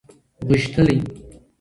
غښتلی 0.49 0.97